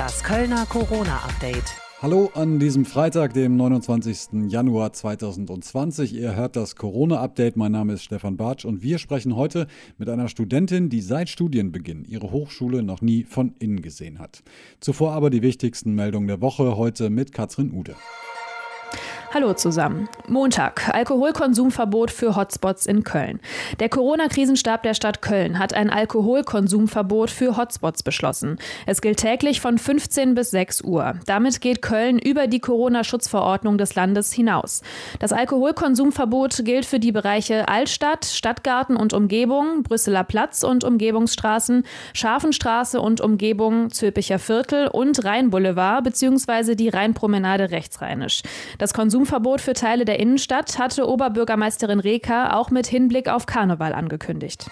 Das 0.00 0.24
Kölner 0.24 0.64
Corona-Update. 0.64 1.76
Hallo 2.00 2.30
an 2.32 2.58
diesem 2.58 2.86
Freitag, 2.86 3.34
dem 3.34 3.58
29. 3.58 4.50
Januar 4.50 4.94
2020. 4.94 6.14
Ihr 6.14 6.34
hört 6.34 6.56
das 6.56 6.74
Corona-Update. 6.74 7.58
Mein 7.58 7.72
Name 7.72 7.92
ist 7.92 8.04
Stefan 8.04 8.38
Bartsch 8.38 8.64
und 8.64 8.82
wir 8.82 8.98
sprechen 8.98 9.36
heute 9.36 9.66
mit 9.98 10.08
einer 10.08 10.28
Studentin, 10.28 10.88
die 10.88 11.02
seit 11.02 11.28
Studienbeginn 11.28 12.06
ihre 12.06 12.30
Hochschule 12.30 12.82
noch 12.82 13.02
nie 13.02 13.24
von 13.24 13.54
innen 13.58 13.82
gesehen 13.82 14.20
hat. 14.20 14.42
Zuvor 14.80 15.12
aber 15.12 15.28
die 15.28 15.42
wichtigsten 15.42 15.94
Meldungen 15.94 16.28
der 16.28 16.40
Woche 16.40 16.78
heute 16.78 17.10
mit 17.10 17.34
Katrin 17.34 17.70
Ude. 17.70 17.94
Hallo 19.32 19.54
zusammen. 19.54 20.08
Montag. 20.26 20.92
Alkoholkonsumverbot 20.92 22.10
für 22.10 22.34
Hotspots 22.34 22.86
in 22.86 23.04
Köln. 23.04 23.38
Der 23.78 23.88
Corona-Krisenstab 23.88 24.82
der 24.82 24.94
Stadt 24.94 25.22
Köln 25.22 25.60
hat 25.60 25.72
ein 25.72 25.88
Alkoholkonsumverbot 25.88 27.30
für 27.30 27.56
Hotspots 27.56 28.02
beschlossen. 28.02 28.58
Es 28.86 29.00
gilt 29.00 29.18
täglich 29.18 29.60
von 29.60 29.78
15 29.78 30.34
bis 30.34 30.50
6 30.50 30.82
Uhr. 30.82 31.14
Damit 31.26 31.60
geht 31.60 31.80
Köln 31.80 32.18
über 32.18 32.48
die 32.48 32.58
Corona-Schutzverordnung 32.58 33.78
des 33.78 33.94
Landes 33.94 34.32
hinaus. 34.32 34.82
Das 35.20 35.32
Alkoholkonsumverbot 35.32 36.64
gilt 36.64 36.84
für 36.84 36.98
die 36.98 37.12
Bereiche 37.12 37.68
Altstadt, 37.68 38.24
Stadtgarten 38.24 38.96
und 38.96 39.12
Umgebung, 39.12 39.84
Brüsseler 39.84 40.24
Platz 40.24 40.64
und 40.64 40.82
Umgebungsstraßen, 40.82 41.84
Scharfenstraße 42.14 43.00
und 43.00 43.20
Umgebung, 43.20 43.90
Zülpicher 43.90 44.40
Viertel 44.40 44.88
und 44.88 45.24
Rheinboulevard 45.24 46.02
bzw. 46.02 46.74
die 46.74 46.88
Rheinpromenade 46.88 47.70
rechtsrheinisch. 47.70 48.42
Das 48.78 48.92
Konsum 48.92 49.19
Konsumverbot 49.20 49.60
für 49.60 49.74
Teile 49.74 50.06
der 50.06 50.18
Innenstadt 50.18 50.78
hatte 50.78 51.06
Oberbürgermeisterin 51.06 52.00
Reker 52.00 52.56
auch 52.56 52.70
mit 52.70 52.86
Hinblick 52.86 53.28
auf 53.28 53.44
Karneval 53.44 53.92
angekündigt. 53.92 54.70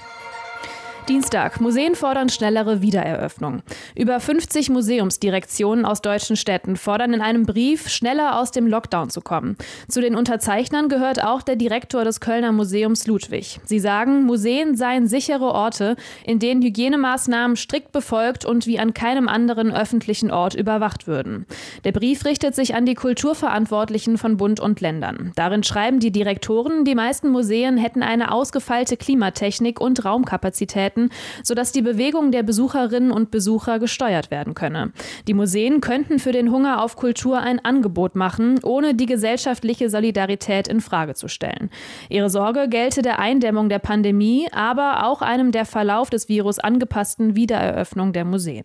Dienstag. 1.08 1.58
Museen 1.62 1.94
fordern 1.94 2.28
schnellere 2.28 2.82
Wiedereröffnung. 2.82 3.62
Über 3.94 4.20
50 4.20 4.68
Museumsdirektionen 4.68 5.86
aus 5.86 6.02
deutschen 6.02 6.36
Städten 6.36 6.76
fordern 6.76 7.14
in 7.14 7.22
einem 7.22 7.46
Brief, 7.46 7.88
schneller 7.88 8.38
aus 8.38 8.50
dem 8.50 8.66
Lockdown 8.66 9.08
zu 9.08 9.22
kommen. 9.22 9.56
Zu 9.88 10.02
den 10.02 10.14
Unterzeichnern 10.14 10.90
gehört 10.90 11.24
auch 11.24 11.40
der 11.40 11.56
Direktor 11.56 12.04
des 12.04 12.20
Kölner 12.20 12.52
Museums 12.52 13.06
Ludwig. 13.06 13.58
Sie 13.64 13.78
sagen, 13.78 14.24
Museen 14.24 14.76
seien 14.76 15.06
sichere 15.06 15.46
Orte, 15.46 15.96
in 16.26 16.40
denen 16.40 16.60
Hygienemaßnahmen 16.60 17.56
strikt 17.56 17.90
befolgt 17.92 18.44
und 18.44 18.66
wie 18.66 18.78
an 18.78 18.92
keinem 18.92 19.28
anderen 19.28 19.72
öffentlichen 19.72 20.30
Ort 20.30 20.54
überwacht 20.54 21.06
würden. 21.06 21.46
Der 21.84 21.92
Brief 21.92 22.26
richtet 22.26 22.54
sich 22.54 22.74
an 22.74 22.84
die 22.84 22.94
Kulturverantwortlichen 22.94 24.18
von 24.18 24.36
Bund 24.36 24.60
und 24.60 24.82
Ländern. 24.82 25.32
Darin 25.36 25.62
schreiben 25.62 26.00
die 26.00 26.12
Direktoren, 26.12 26.84
die 26.84 26.94
meisten 26.94 27.30
Museen 27.30 27.78
hätten 27.78 28.02
eine 28.02 28.30
ausgefeilte 28.30 28.98
Klimatechnik 28.98 29.80
und 29.80 30.04
Raumkapazitäten 30.04 30.97
Möglichkeiten, 30.98 31.10
sodass 31.42 31.72
die 31.72 31.82
Bewegung 31.82 32.32
der 32.32 32.42
Besucherinnen 32.42 33.10
und 33.10 33.30
Besucher 33.30 33.78
gesteuert 33.78 34.30
werden 34.30 34.54
könne. 34.54 34.92
Die 35.26 35.34
Museen 35.34 35.80
könnten 35.80 36.18
für 36.18 36.32
den 36.32 36.50
Hunger 36.50 36.82
auf 36.82 36.96
Kultur 36.96 37.38
ein 37.38 37.64
Angebot 37.64 38.14
machen, 38.14 38.60
ohne 38.62 38.94
die 38.94 39.06
gesellschaftliche 39.06 39.90
Solidarität 39.90 40.68
in 40.68 40.80
Frage 40.80 41.14
zu 41.14 41.28
stellen. 41.28 41.70
Ihre 42.08 42.30
Sorge 42.30 42.68
gelte 42.68 43.02
der 43.02 43.18
Eindämmung 43.18 43.68
der 43.68 43.78
Pandemie, 43.78 44.48
aber 44.52 45.06
auch 45.06 45.22
einem 45.22 45.52
der 45.52 45.64
Verlauf 45.64 46.10
des 46.10 46.28
Virus 46.28 46.58
angepassten 46.58 47.36
Wiedereröffnung 47.36 48.12
der 48.12 48.24
Museen. 48.24 48.64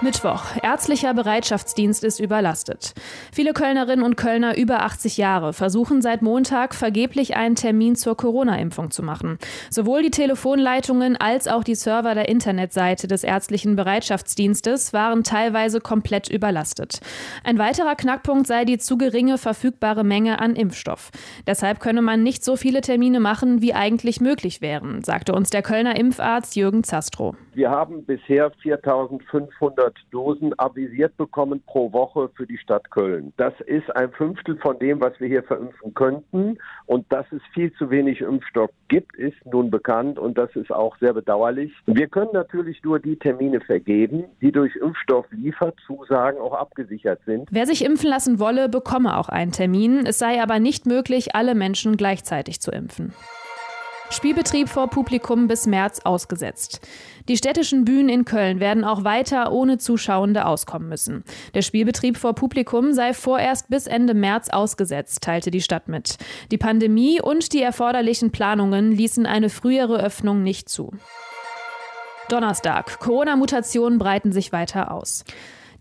Mittwoch. 0.00 0.44
Ärztlicher 0.62 1.12
Bereitschaftsdienst 1.12 2.04
ist 2.04 2.20
überlastet. 2.20 2.94
Viele 3.32 3.52
Kölnerinnen 3.52 4.04
und 4.04 4.16
Kölner 4.16 4.56
über 4.56 4.84
80 4.84 5.16
Jahre 5.16 5.52
versuchen 5.52 6.02
seit 6.02 6.22
Montag 6.22 6.76
vergeblich 6.76 7.34
einen 7.34 7.56
Termin 7.56 7.96
zur 7.96 8.16
Corona-Impfung 8.16 8.92
zu 8.92 9.02
machen. 9.02 9.38
Sowohl 9.70 10.02
die 10.02 10.12
Telefonleitungen 10.12 11.16
als 11.16 11.48
auch 11.48 11.64
die 11.64 11.74
Server 11.74 12.14
der 12.14 12.28
Internetseite 12.28 13.08
des 13.08 13.24
ärztlichen 13.24 13.74
Bereitschaftsdienstes 13.74 14.92
waren 14.92 15.24
teilweise 15.24 15.80
komplett 15.80 16.28
überlastet. 16.28 17.00
Ein 17.42 17.58
weiterer 17.58 17.96
Knackpunkt 17.96 18.46
sei 18.46 18.64
die 18.64 18.78
zu 18.78 18.98
geringe 18.98 19.36
verfügbare 19.36 20.04
Menge 20.04 20.38
an 20.38 20.54
Impfstoff. 20.54 21.10
Deshalb 21.44 21.80
könne 21.80 22.02
man 22.02 22.22
nicht 22.22 22.44
so 22.44 22.54
viele 22.54 22.82
Termine 22.82 23.18
machen, 23.18 23.62
wie 23.62 23.74
eigentlich 23.74 24.20
möglich 24.20 24.60
wären, 24.60 25.02
sagte 25.02 25.32
uns 25.32 25.50
der 25.50 25.62
Kölner 25.62 25.96
Impfarzt 25.96 26.54
Jürgen 26.54 26.84
Zastro. 26.84 27.34
Wir 27.58 27.70
haben 27.70 28.04
bisher 28.04 28.52
4500 28.62 29.88
100 29.88 29.98
Dosen 30.10 30.58
avisiert 30.58 31.16
bekommen 31.16 31.62
pro 31.66 31.92
Woche 31.92 32.30
für 32.34 32.46
die 32.46 32.58
Stadt 32.58 32.90
Köln. 32.90 33.32
Das 33.36 33.54
ist 33.66 33.94
ein 33.96 34.10
Fünftel 34.12 34.56
von 34.58 34.78
dem, 34.78 35.00
was 35.00 35.18
wir 35.20 35.28
hier 35.28 35.42
verimpfen 35.42 35.94
könnten. 35.94 36.58
Und 36.86 37.10
dass 37.12 37.26
es 37.32 37.42
viel 37.52 37.72
zu 37.74 37.90
wenig 37.90 38.20
Impfstoff 38.20 38.70
gibt, 38.88 39.16
ist 39.16 39.36
nun 39.44 39.70
bekannt 39.70 40.18
und 40.18 40.38
das 40.38 40.54
ist 40.56 40.70
auch 40.72 40.96
sehr 40.98 41.12
bedauerlich. 41.12 41.72
Wir 41.86 42.08
können 42.08 42.30
natürlich 42.32 42.82
nur 42.82 42.98
die 42.98 43.16
Termine 43.16 43.60
vergeben, 43.60 44.24
die 44.40 44.52
durch 44.52 44.74
Impfstofflieferzusagen 44.76 46.40
auch 46.40 46.54
abgesichert 46.54 47.20
sind. 47.26 47.48
Wer 47.50 47.66
sich 47.66 47.84
impfen 47.84 48.08
lassen 48.08 48.38
wolle, 48.38 48.68
bekomme 48.68 49.16
auch 49.16 49.28
einen 49.28 49.52
Termin. 49.52 50.06
Es 50.06 50.18
sei 50.18 50.42
aber 50.42 50.58
nicht 50.58 50.86
möglich, 50.86 51.34
alle 51.34 51.54
Menschen 51.54 51.96
gleichzeitig 51.96 52.60
zu 52.60 52.70
impfen. 52.70 53.14
Spielbetrieb 54.10 54.70
vor 54.70 54.88
Publikum 54.88 55.48
bis 55.48 55.66
März 55.66 56.00
ausgesetzt. 56.02 56.80
Die 57.28 57.36
städtischen 57.36 57.84
Bühnen 57.84 58.08
in 58.08 58.24
Köln 58.24 58.58
werden 58.58 58.82
auch 58.82 59.04
weiter 59.04 59.52
ohne 59.52 59.76
Zuschauende 59.76 60.46
auskommen 60.46 60.88
müssen. 60.88 61.24
Der 61.52 61.60
Spielbetrieb 61.60 62.16
vor 62.16 62.34
Publikum 62.34 62.94
sei 62.94 63.12
vorerst 63.12 63.68
bis 63.68 63.86
Ende 63.86 64.14
März 64.14 64.48
ausgesetzt, 64.48 65.22
teilte 65.22 65.50
die 65.50 65.60
Stadt 65.60 65.88
mit. 65.88 66.16
Die 66.50 66.56
Pandemie 66.58 67.20
und 67.20 67.52
die 67.52 67.62
erforderlichen 67.62 68.32
Planungen 68.32 68.92
ließen 68.92 69.26
eine 69.26 69.50
frühere 69.50 70.02
Öffnung 70.02 70.42
nicht 70.42 70.70
zu. 70.70 70.92
Donnerstag. 72.30 72.98
Corona-Mutationen 73.00 73.98
breiten 73.98 74.32
sich 74.32 74.52
weiter 74.52 74.90
aus. 74.90 75.24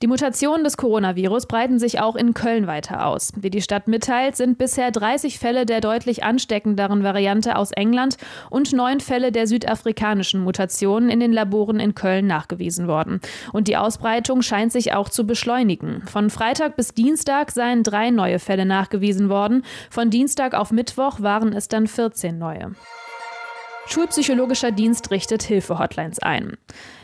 Die 0.03 0.07
Mutationen 0.07 0.63
des 0.63 0.77
Coronavirus 0.77 1.47
breiten 1.47 1.79
sich 1.79 1.99
auch 1.99 2.15
in 2.15 2.35
Köln 2.35 2.67
weiter 2.67 3.07
aus. 3.07 3.31
Wie 3.35 3.49
die 3.49 3.63
Stadt 3.63 3.87
mitteilt, 3.87 4.35
sind 4.35 4.59
bisher 4.59 4.91
30 4.91 5.39
Fälle 5.39 5.65
der 5.65 5.81
deutlich 5.81 6.23
ansteckenderen 6.23 7.01
Variante 7.01 7.55
aus 7.55 7.71
England 7.71 8.17
und 8.51 8.73
neun 8.73 8.99
Fälle 8.99 9.31
der 9.31 9.47
südafrikanischen 9.47 10.43
Mutationen 10.43 11.09
in 11.09 11.19
den 11.19 11.33
Laboren 11.33 11.79
in 11.79 11.95
Köln 11.95 12.27
nachgewiesen 12.27 12.87
worden. 12.87 13.21
Und 13.53 13.67
die 13.67 13.75
Ausbreitung 13.75 14.43
scheint 14.43 14.71
sich 14.71 14.93
auch 14.93 15.09
zu 15.09 15.25
beschleunigen. 15.25 16.03
Von 16.05 16.29
Freitag 16.29 16.75
bis 16.75 16.93
Dienstag 16.93 17.49
seien 17.49 17.81
drei 17.81 18.11
neue 18.11 18.37
Fälle 18.37 18.65
nachgewiesen 18.65 19.29
worden. 19.29 19.63
Von 19.89 20.11
Dienstag 20.11 20.53
auf 20.53 20.71
Mittwoch 20.71 21.21
waren 21.21 21.53
es 21.53 21.69
dann 21.69 21.87
14 21.87 22.37
neue. 22.37 22.75
Schulpsychologischer 23.87 24.71
Dienst 24.71 25.09
richtet 25.09 25.41
Hilfe-Hotlines 25.41 26.19
ein. 26.19 26.57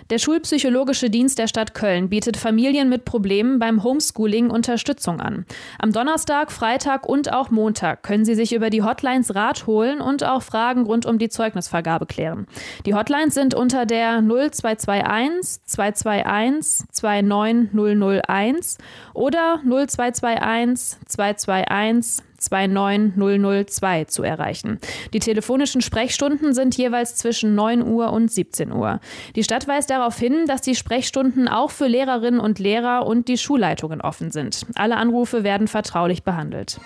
Der 0.10 0.20
Schulpsychologische 0.20 1.10
Dienst 1.10 1.40
der 1.40 1.48
Stadt 1.48 1.74
Köln 1.74 2.10
bietet 2.10 2.36
Familien 2.36 2.90
mit 2.90 3.06
Problemen 3.06 3.58
beim 3.60 3.84
Homeschooling 3.84 4.50
Unterstützung 4.50 5.22
an. 5.22 5.46
Am 5.80 5.94
Donnerstag, 5.94 6.52
Freitag 6.52 7.08
und 7.08 7.32
auch 7.32 7.50
Montag 7.52 8.04
können 8.04 8.26
Sie 8.26 8.36
sich 8.36 8.54
über 8.54 8.70
die 8.70 8.84
Hotlines 8.84 9.34
Rat 9.34 9.66
holen 9.66 10.02
und 10.02 10.26
auch 10.26 10.42
Fragen 10.42 10.84
rund 10.84 11.06
um 11.06 11.20
die 11.20 11.30
Zeugnisvergabe 11.30 12.06
klären. 12.06 12.48
Die 12.86 12.94
Hotlines 12.94 13.34
sind 13.34 13.54
unter 13.54 13.86
der 13.86 14.22
0221 14.22 15.64
221 15.66 16.90
29001 16.92 18.78
oder 19.14 19.62
0221 19.64 20.98
221 21.08 22.24
29002 22.44 24.06
zu 24.06 24.24
erreichen. 24.24 24.80
Die 25.14 25.20
telefonischen 25.20 25.82
Sprechstunden 25.82 26.54
sind 26.54 26.76
jeweils 26.78 27.16
zwischen 27.16 27.56
9 27.56 27.86
Uhr 27.86 28.12
und 28.12 28.32
17 28.32 28.72
Uhr. 28.72 29.00
Die 29.36 29.44
Stadt 29.44 29.68
weist 29.68 29.90
darauf 29.90 30.18
hin, 30.18 30.46
dass 30.48 30.62
die 30.62 30.76
Sprechstunden 30.76 31.48
auch 31.48 31.72
für 31.72 31.88
Lehrerinnen 31.88 32.40
und 32.40 32.60
Lehrer 32.60 33.06
und 33.06 33.28
die 33.28 33.38
Schulleitungen 33.38 34.02
offen 34.02 34.32
sind. 34.32 34.66
Alle 34.76 34.98
Anrufe 34.98 35.44
werden 35.44 35.68
vertraulich 35.68 36.24
behandelt. 36.24 36.80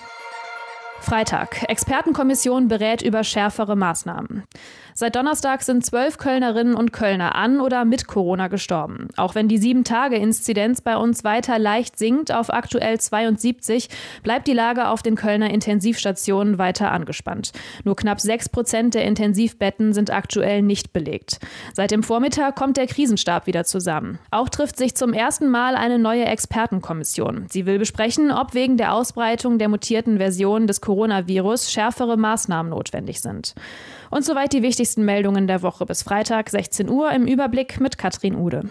Freitag. 1.01 1.63
Expertenkommission 1.69 2.67
berät 2.67 3.01
über 3.01 3.23
schärfere 3.23 3.75
Maßnahmen. 3.75 4.43
Seit 4.99 5.15
Donnerstag 5.15 5.61
sind 5.61 5.85
zwölf 5.85 6.17
Kölnerinnen 6.17 6.73
und 6.73 6.91
Kölner 6.91 7.35
an 7.35 7.61
oder 7.61 7.85
mit 7.85 8.07
Corona 8.07 8.47
gestorben. 8.47 9.09
Auch 9.15 9.35
wenn 9.35 9.47
die 9.47 9.59
Sieben-Tage-Inzidenz 9.59 10.81
bei 10.81 10.97
uns 10.97 11.23
weiter 11.23 11.59
leicht 11.59 11.99
sinkt 11.99 12.31
auf 12.31 12.51
aktuell 12.51 12.99
72, 12.99 13.89
bleibt 14.23 14.47
die 14.47 14.53
Lage 14.53 14.87
auf 14.87 15.03
den 15.03 15.15
Kölner 15.15 15.51
Intensivstationen 15.51 16.57
weiter 16.57 16.91
angespannt. 16.91 17.51
Nur 17.83 17.95
knapp 17.95 18.19
sechs 18.19 18.49
Prozent 18.49 18.95
der 18.95 19.05
Intensivbetten 19.05 19.93
sind 19.93 20.09
aktuell 20.09 20.63
nicht 20.63 20.93
belegt. 20.93 21.41
Seit 21.75 21.91
dem 21.91 22.01
Vormittag 22.01 22.55
kommt 22.55 22.77
der 22.77 22.87
Krisenstab 22.87 23.45
wieder 23.45 23.65
zusammen. 23.65 24.17
Auch 24.31 24.49
trifft 24.49 24.77
sich 24.77 24.95
zum 24.95 25.13
ersten 25.13 25.47
Mal 25.47 25.75
eine 25.75 25.99
neue 25.99 26.25
Expertenkommission. 26.25 27.45
Sie 27.51 27.67
will 27.67 27.77
besprechen, 27.77 28.31
ob 28.31 28.55
wegen 28.55 28.77
der 28.77 28.95
Ausbreitung 28.95 29.59
der 29.59 29.69
mutierten 29.69 30.17
Version 30.17 30.65
des 30.65 30.81
Coronavirus 30.87 31.69
schärfere 31.69 32.15
Maßnahmen 32.15 32.69
notwendig 32.69 33.19
sind. 33.19 33.55
Und 34.09 34.23
soweit 34.23 34.53
die 34.53 34.63
wichtigsten 34.63 35.03
Meldungen 35.03 35.45
der 35.45 35.61
Woche 35.61 35.85
bis 35.85 36.01
Freitag 36.01 36.49
16 36.49 36.89
Uhr 36.89 37.11
im 37.11 37.27
Überblick 37.27 37.81
mit 37.81 37.97
Katrin 37.97 38.37
Ude. 38.37 38.69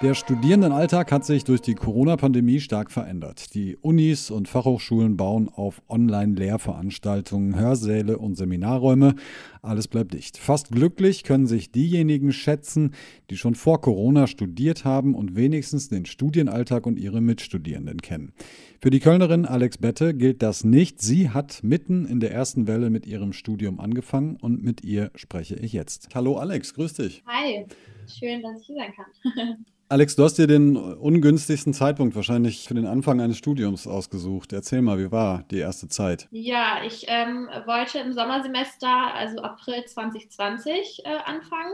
Der 0.00 0.14
Studierendenalltag 0.14 1.10
hat 1.10 1.24
sich 1.24 1.42
durch 1.42 1.60
die 1.60 1.74
Corona-Pandemie 1.74 2.60
stark 2.60 2.92
verändert. 2.92 3.52
Die 3.54 3.76
Unis 3.76 4.30
und 4.30 4.46
Fachhochschulen 4.46 5.16
bauen 5.16 5.48
auf 5.48 5.82
Online-Lehrveranstaltungen, 5.88 7.58
Hörsäle 7.58 8.16
und 8.16 8.36
Seminarräume. 8.36 9.16
Alles 9.60 9.88
bleibt 9.88 10.14
dicht. 10.14 10.38
Fast 10.38 10.70
glücklich 10.70 11.24
können 11.24 11.48
sich 11.48 11.72
diejenigen 11.72 12.32
schätzen, 12.32 12.94
die 13.28 13.36
schon 13.36 13.56
vor 13.56 13.80
Corona 13.80 14.28
studiert 14.28 14.84
haben 14.84 15.16
und 15.16 15.34
wenigstens 15.34 15.88
den 15.88 16.06
Studienalltag 16.06 16.86
und 16.86 16.96
ihre 16.96 17.20
Mitstudierenden 17.20 18.00
kennen. 18.00 18.32
Für 18.80 18.90
die 18.90 19.00
Kölnerin 19.00 19.46
Alex 19.46 19.78
Bette 19.78 20.14
gilt 20.14 20.42
das 20.42 20.62
nicht. 20.62 21.02
Sie 21.02 21.30
hat 21.30 21.64
mitten 21.64 22.06
in 22.06 22.20
der 22.20 22.30
ersten 22.30 22.68
Welle 22.68 22.90
mit 22.90 23.04
ihrem 23.04 23.32
Studium 23.32 23.80
angefangen 23.80 24.36
und 24.36 24.62
mit 24.62 24.84
ihr 24.84 25.10
spreche 25.16 25.56
ich 25.56 25.72
jetzt. 25.72 26.14
Hallo 26.14 26.36
Alex, 26.36 26.74
grüß 26.74 26.94
dich. 26.94 27.24
Hi, 27.26 27.66
schön, 28.06 28.42
dass 28.42 28.60
ich 28.60 28.66
hier 28.68 28.76
sein 28.76 28.92
kann. 28.94 29.64
Alex, 29.90 30.16
du 30.16 30.24
hast 30.24 30.36
dir 30.36 30.46
den 30.46 30.76
ungünstigsten 30.76 31.72
Zeitpunkt 31.72 32.14
wahrscheinlich 32.14 32.68
für 32.68 32.74
den 32.74 32.84
Anfang 32.84 33.22
eines 33.22 33.38
Studiums 33.38 33.86
ausgesucht. 33.86 34.52
Erzähl 34.52 34.82
mal, 34.82 34.98
wie 34.98 35.10
war 35.10 35.44
die 35.50 35.60
erste 35.60 35.88
Zeit? 35.88 36.28
Ja, 36.30 36.82
ich 36.86 37.06
ähm, 37.08 37.48
wollte 37.64 37.98
im 38.00 38.12
Sommersemester, 38.12 39.14
also 39.14 39.40
April 39.40 39.82
2020, 39.86 41.06
äh, 41.06 41.08
anfangen 41.24 41.72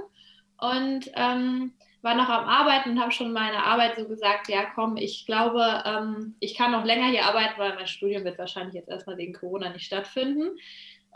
und 0.58 1.10
ähm, 1.16 1.72
war 2.02 2.14
noch 2.14 2.28
am 2.28 2.44
Arbeiten 2.44 2.90
und 2.90 3.00
habe 3.00 3.10
schon 3.10 3.32
meine 3.32 3.64
Arbeit 3.64 3.96
so 3.96 4.06
gesagt, 4.06 4.48
ja 4.48 4.64
komm, 4.76 4.96
ich 4.96 5.26
glaube, 5.26 5.82
ähm, 5.84 6.36
ich 6.38 6.54
kann 6.54 6.70
noch 6.70 6.84
länger 6.84 7.08
hier 7.08 7.24
arbeiten, 7.24 7.58
weil 7.58 7.74
mein 7.74 7.88
Studium 7.88 8.22
wird 8.22 8.38
wahrscheinlich 8.38 8.74
jetzt 8.74 8.90
erstmal 8.90 9.16
wegen 9.16 9.32
Corona 9.32 9.70
nicht 9.70 9.86
stattfinden. 9.86 10.56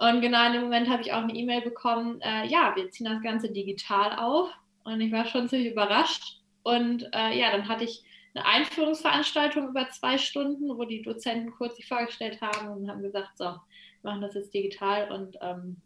Und 0.00 0.20
genau 0.20 0.44
in 0.48 0.54
dem 0.54 0.62
Moment 0.62 0.88
habe 0.88 1.02
ich 1.02 1.12
auch 1.12 1.22
eine 1.22 1.34
E-Mail 1.34 1.60
bekommen, 1.60 2.20
äh, 2.22 2.48
ja, 2.48 2.72
wir 2.74 2.90
ziehen 2.90 3.06
das 3.06 3.22
Ganze 3.22 3.52
digital 3.52 4.18
auf. 4.18 4.50
Und 4.82 5.00
ich 5.00 5.12
war 5.12 5.26
schon 5.26 5.48
ziemlich 5.48 5.70
überrascht 5.70 6.38
und 6.62 7.08
äh, 7.14 7.38
ja, 7.38 7.50
dann 7.52 7.68
hatte 7.68 7.84
ich 7.84 8.02
eine 8.34 8.44
Einführungsveranstaltung 8.44 9.68
über 9.68 9.88
zwei 9.90 10.18
Stunden, 10.18 10.68
wo 10.76 10.84
die 10.84 11.02
Dozenten 11.02 11.50
kurz 11.52 11.76
sich 11.76 11.86
vorgestellt 11.86 12.40
haben 12.40 12.68
und 12.68 12.90
haben 12.90 13.02
gesagt, 13.02 13.36
so, 13.36 13.44
wir 13.44 13.60
machen 14.02 14.20
das 14.20 14.34
jetzt 14.34 14.52
digital. 14.52 15.10
Und 15.10 15.36
ähm, 15.40 15.76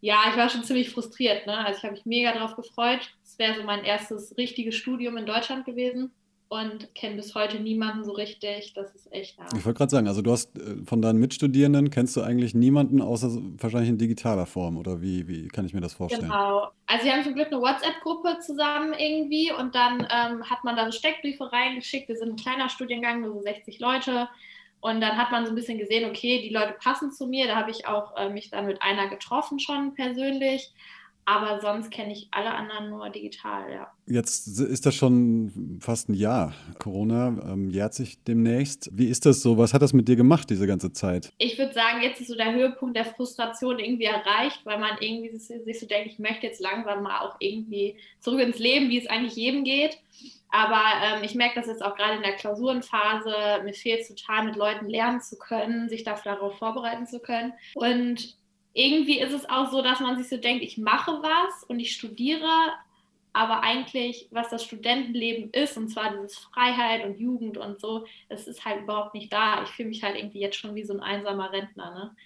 ja, 0.00 0.24
ich 0.30 0.36
war 0.36 0.48
schon 0.48 0.64
ziemlich 0.64 0.90
frustriert. 0.90 1.46
Ne? 1.46 1.56
Also 1.56 1.78
ich 1.78 1.84
habe 1.84 1.94
mich 1.94 2.06
mega 2.06 2.32
darauf 2.32 2.56
gefreut. 2.56 3.10
Es 3.22 3.38
wäre 3.38 3.54
so 3.54 3.62
mein 3.62 3.84
erstes 3.84 4.36
richtiges 4.36 4.74
Studium 4.74 5.16
in 5.16 5.26
Deutschland 5.26 5.66
gewesen 5.66 6.12
und 6.48 6.94
kenne 6.94 7.16
bis 7.16 7.34
heute 7.34 7.58
niemanden 7.58 8.04
so 8.04 8.12
richtig. 8.12 8.74
Das 8.74 8.94
ist 8.94 9.12
echt 9.12 9.38
hart. 9.38 9.52
Ich 9.56 9.64
wollte 9.64 9.78
gerade 9.78 9.90
sagen, 9.90 10.08
also 10.08 10.22
du 10.22 10.30
hast 10.30 10.56
äh, 10.58 10.84
von 10.84 11.02
deinen 11.02 11.18
Mitstudierenden 11.18 11.90
kennst 11.90 12.16
du 12.16 12.22
eigentlich 12.22 12.54
niemanden 12.54 13.00
außer 13.00 13.28
wahrscheinlich 13.58 13.90
in 13.90 13.98
digitaler 13.98 14.46
Form 14.46 14.76
oder 14.76 15.00
wie, 15.00 15.26
wie 15.26 15.48
kann 15.48 15.66
ich 15.66 15.74
mir 15.74 15.80
das 15.80 15.94
vorstellen? 15.94 16.24
Genau. 16.24 16.68
Also 16.86 17.04
wir 17.06 17.12
haben 17.12 17.24
zum 17.24 17.34
Glück 17.34 17.48
eine 17.48 17.60
WhatsApp-Gruppe 17.60 18.38
zusammen 18.40 18.94
irgendwie 18.96 19.52
und 19.52 19.74
dann 19.74 20.00
ähm, 20.00 20.48
hat 20.48 20.62
man 20.64 20.76
da 20.76 20.84
so 20.86 20.92
Steckbriefe 20.92 21.50
reingeschickt. 21.50 22.08
Wir 22.08 22.16
sind 22.16 22.30
ein 22.30 22.36
kleiner 22.36 22.68
Studiengang, 22.68 23.22
nur 23.22 23.32
so 23.32 23.40
60 23.40 23.80
Leute. 23.80 24.28
Und 24.80 25.00
dann 25.00 25.16
hat 25.16 25.32
man 25.32 25.46
so 25.46 25.52
ein 25.52 25.54
bisschen 25.54 25.78
gesehen, 25.78 26.08
okay, 26.10 26.42
die 26.42 26.52
Leute 26.52 26.74
passen 26.78 27.10
zu 27.10 27.26
mir. 27.26 27.46
Da 27.46 27.56
habe 27.56 27.70
ich 27.70 27.86
auch 27.86 28.14
äh, 28.18 28.28
mich 28.28 28.50
dann 28.50 28.66
mit 28.66 28.82
einer 28.82 29.08
getroffen 29.08 29.58
schon 29.58 29.94
persönlich. 29.94 30.74
Aber 31.26 31.60
sonst 31.60 31.90
kenne 31.90 32.12
ich 32.12 32.28
alle 32.30 32.50
anderen 32.50 32.90
nur 32.90 33.08
digital, 33.08 33.70
ja. 33.72 33.90
Jetzt 34.06 34.46
ist 34.46 34.84
das 34.84 34.94
schon 34.94 35.78
fast 35.80 36.10
ein 36.10 36.14
Jahr. 36.14 36.52
Corona 36.78 37.28
ähm, 37.50 37.70
jährt 37.70 37.94
sich 37.94 38.22
demnächst. 38.24 38.90
Wie 38.92 39.06
ist 39.06 39.24
das 39.24 39.40
so? 39.40 39.56
Was 39.56 39.72
hat 39.72 39.80
das 39.80 39.94
mit 39.94 40.06
dir 40.06 40.16
gemacht, 40.16 40.50
diese 40.50 40.66
ganze 40.66 40.92
Zeit? 40.92 41.32
Ich 41.38 41.58
würde 41.58 41.72
sagen, 41.72 42.02
jetzt 42.02 42.20
ist 42.20 42.28
so 42.28 42.34
der 42.34 42.52
Höhepunkt 42.52 42.96
der 42.96 43.06
Frustration 43.06 43.78
irgendwie 43.78 44.04
erreicht, 44.04 44.60
weil 44.64 44.78
man 44.78 44.98
irgendwie 45.00 45.34
sich 45.34 45.80
so 45.80 45.86
denkt, 45.86 46.12
ich 46.12 46.18
möchte 46.18 46.46
jetzt 46.46 46.60
langsam 46.60 47.02
mal 47.02 47.20
auch 47.20 47.36
irgendwie 47.38 47.96
zurück 48.20 48.40
ins 48.40 48.58
Leben, 48.58 48.90
wie 48.90 48.98
es 48.98 49.06
eigentlich 49.06 49.36
jedem 49.36 49.64
geht. 49.64 49.98
Aber 50.50 50.82
ähm, 51.02 51.24
ich 51.24 51.34
merke 51.34 51.58
das 51.58 51.66
jetzt 51.66 51.82
auch 51.82 51.96
gerade 51.96 52.16
in 52.16 52.22
der 52.22 52.36
Klausurenphase. 52.36 53.62
Mir 53.64 53.72
fehlt 53.72 54.02
es 54.02 54.08
total, 54.08 54.44
mit 54.44 54.56
Leuten 54.56 54.88
lernen 54.88 55.20
zu 55.20 55.38
können, 55.38 55.88
sich 55.88 56.04
darauf 56.04 56.58
vorbereiten 56.58 57.06
zu 57.06 57.18
können. 57.18 57.54
Und 57.74 58.36
irgendwie 58.74 59.20
ist 59.20 59.32
es 59.32 59.48
auch 59.48 59.70
so, 59.70 59.80
dass 59.82 60.00
man 60.00 60.16
sich 60.16 60.28
so 60.28 60.36
denkt, 60.36 60.62
ich 60.62 60.76
mache 60.76 61.12
was 61.22 61.64
und 61.64 61.80
ich 61.80 61.92
studiere, 61.92 62.72
aber 63.32 63.62
eigentlich, 63.62 64.28
was 64.30 64.48
das 64.48 64.64
Studentenleben 64.64 65.50
ist, 65.50 65.76
und 65.76 65.88
zwar 65.88 66.12
dieses 66.12 66.36
Freiheit 66.36 67.04
und 67.04 67.18
Jugend 67.18 67.56
und 67.56 67.80
so, 67.80 68.04
es 68.28 68.46
ist 68.46 68.64
halt 68.64 68.82
überhaupt 68.82 69.14
nicht 69.14 69.32
da. 69.32 69.62
Ich 69.62 69.70
fühle 69.70 69.88
mich 69.88 70.02
halt 70.02 70.16
irgendwie 70.16 70.40
jetzt 70.40 70.56
schon 70.56 70.74
wie 70.74 70.84
so 70.84 70.92
ein 70.92 71.00
einsamer 71.00 71.52
Rentner. 71.52 71.94
Ne? 71.94 72.16